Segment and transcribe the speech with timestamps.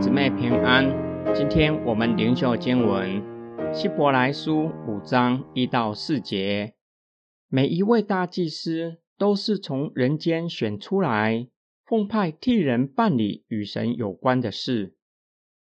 [0.00, 0.84] 姊妹平安。
[1.34, 3.22] 今天我们灵修经文
[3.74, 6.74] 希伯来书五章一到四节。
[7.48, 11.48] 每一位大祭司都是从人间选出来，
[11.86, 14.94] 奉派替人办理与神有关的事，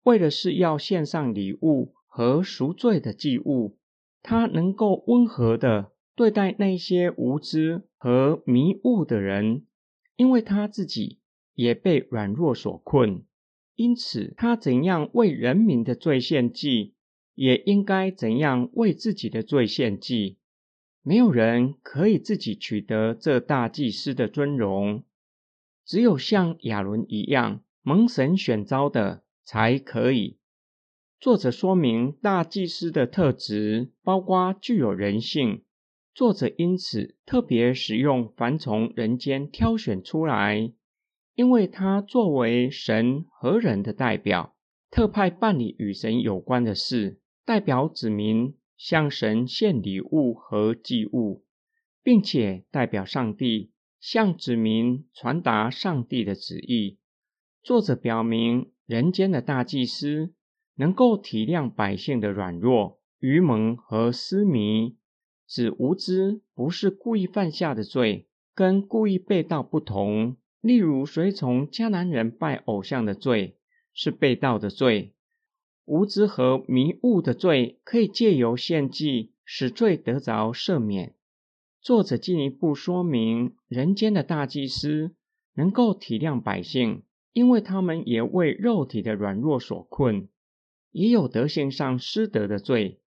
[0.05, 3.79] 为的是要献上礼物和赎罪的祭物。
[4.23, 9.67] 他能够温和的对待那些无知和迷雾的人，
[10.17, 11.19] 因为他自己
[11.55, 13.25] 也被软弱所困。
[13.81, 16.93] 因此，他怎样为人民的罪献祭，
[17.35, 20.37] 也应该怎样为自己的罪献祭。
[21.03, 25.03] 没有人可以自己取得这大祭司的尊荣，
[25.87, 30.37] 只有像亚伦一样蒙神选召的才可以。
[31.19, 35.63] 作者说明大祭司的特质包括具有人性。
[36.13, 40.71] 作者因此特别使用凡从人间挑选出来。
[41.35, 44.55] 因为他作为神和人的代表，
[44.91, 51.45] 特派办理与神有关的事，代表子民向神献礼物和祭物，
[52.03, 56.99] 并且代表上帝向子民传达上帝的旨意。
[57.63, 60.35] 作者表明，人间的大祭司
[60.77, 64.97] 能够体谅百姓的软弱、愚蒙和失迷，
[65.47, 70.37] 指无知不是故意犯下的罪，跟故意被盗不同。
[70.61, 73.57] 例如，随从迦南人拜偶像的罪
[73.95, 75.13] 是被盗的罪；
[75.87, 81.15] 无知和迷误的罪可以借由献祭使罪得着赦免。
[81.81, 85.15] 作者进一步说明，人间的大祭司
[85.55, 90.29] 能够体谅百姓，因为他们也为肉体的软弱所困，
[90.93, 93.01] 也有德行上失德的罪。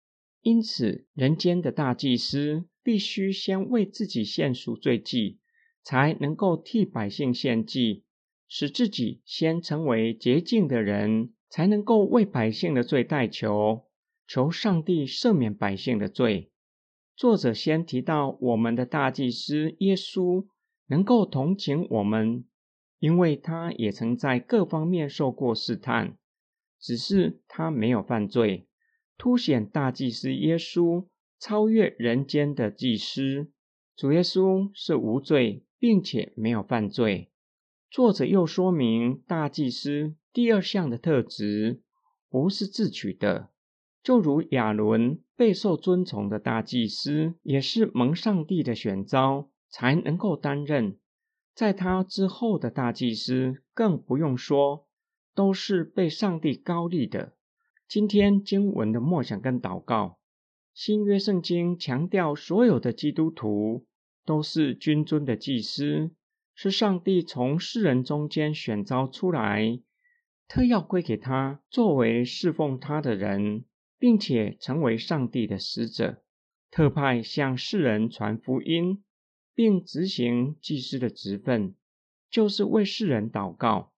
[0.43, 5.41] 因此，人间的大祭司必须先为自己献赎罪祭。
[5.83, 8.05] 才能够替百姓献祭，
[8.49, 13.87] 使自己先成为洁净的人，才能够为百姓的罪代求，
[14.27, 16.51] 求上帝赦免百姓的罪。
[17.17, 20.47] 作者先提到我们的大祭司耶稣
[20.87, 22.45] 能够同情我们，
[22.99, 26.17] 因为他也曾在各方面受过试探，
[26.79, 28.67] 只是他没有犯罪，
[29.19, 31.07] 凸显大祭司耶稣
[31.39, 33.51] 超越人间的祭司。
[33.97, 35.65] 主耶稣是无罪。
[35.81, 37.31] 并且没有犯罪。
[37.91, 41.81] 作者又说明，大祭司第二项的特质
[42.29, 43.49] 不是自取的，
[44.03, 50.99] 就如亚伦备受尊崇的大祭司，也是蒙上帝的选召才能够担任。
[51.55, 54.87] 在他之后的大祭司更不用说，
[55.35, 57.33] 都是被上帝高立的。
[57.89, 60.19] 今天经文的默想跟祷告，
[60.73, 63.87] 新约圣经强调所有的基督徒。
[64.31, 66.13] 都是君尊的祭司，
[66.55, 69.81] 是上帝从世人中间选召出来，
[70.47, 73.65] 特要归给他作为侍奉他的人，
[73.99, 76.23] 并且成为上帝的使者，
[76.71, 79.03] 特派向世人传福音，
[79.53, 81.75] 并执行祭司的职分，
[82.31, 83.91] 就是为世人祷告。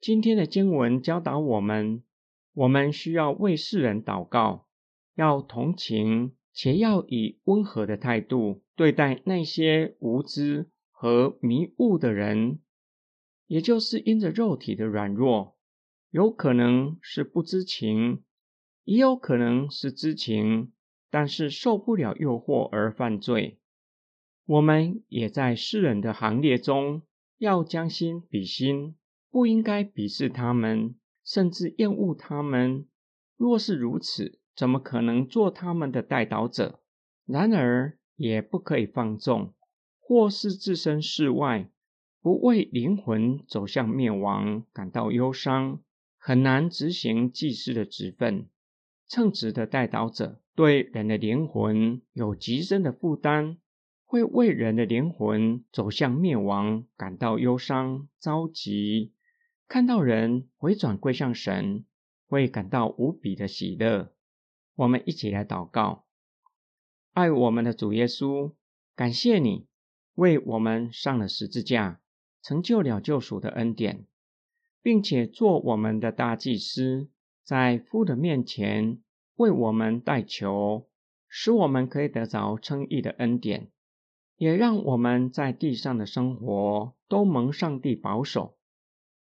[0.00, 2.04] 今天的经文教导我们，
[2.52, 4.68] 我们需要为世人祷告，
[5.16, 6.36] 要同情。
[6.54, 12.60] 且要以温和的态度对待那些无知和迷雾的人，
[13.48, 15.56] 也就是因着肉体的软弱，
[16.10, 18.22] 有可能是不知情，
[18.84, 20.72] 也有可能是知情，
[21.10, 23.58] 但是受不了诱惑而犯罪。
[24.46, 27.02] 我们也在世人的行列中，
[27.38, 28.94] 要将心比心，
[29.28, 30.94] 不应该鄙视他们，
[31.24, 32.86] 甚至厌恶他们。
[33.36, 36.80] 若是如此，怎么可能做他们的代祷者？
[37.26, 39.54] 然而，也不可以放纵，
[39.98, 41.70] 或是置身事外，
[42.20, 45.80] 不为灵魂走向灭亡感到忧伤，
[46.18, 48.48] 很难执行祭司的职分。
[49.08, 53.58] 称职的代祷者对人的灵魂有极深的负担，
[54.04, 59.12] 会为人的灵魂走向灭亡感到忧伤着急。
[59.68, 61.84] 看到人回转归向神，
[62.26, 64.13] 会感到无比的喜乐。
[64.76, 66.04] 我们一起来祷告，
[67.12, 68.54] 爱我们的主耶稣，
[68.96, 69.68] 感谢你
[70.14, 72.00] 为我们上了十字架，
[72.42, 74.04] 成就了救赎的恩典，
[74.82, 77.08] 并且做我们的大祭司，
[77.44, 79.00] 在父的面前
[79.36, 80.88] 为我们代求，
[81.28, 83.70] 使我们可以得着称义的恩典，
[84.36, 88.56] 也让我们在地上的生活都蒙上帝保守。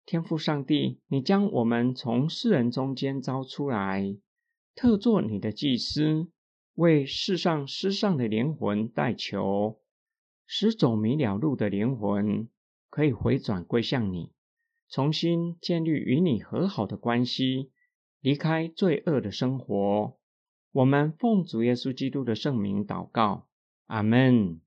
[0.06, 4.18] 天父上帝，你将我们从世人中间招出来。
[4.78, 6.28] 特作你的祭司，
[6.76, 9.80] 为世上失丧的灵魂代求，
[10.46, 12.48] 使走迷了路的灵魂
[12.92, 14.32] 可以回转归向你，
[14.88, 17.72] 重新建立与你和好的关系，
[18.22, 20.16] 离开罪恶的生活。
[20.72, 23.48] 我们奉主耶稣基督的圣名祷告，
[23.88, 24.62] 阿门。